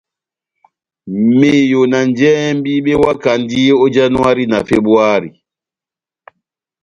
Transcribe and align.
Meyo 1.37 1.81
na 1.91 1.99
njɛhɛmbi 2.09 2.71
bewakandi 2.85 3.61
ó 3.83 3.85
Yanuhari 3.95 4.45
na 4.51 4.57
Febuwari. 4.67 5.29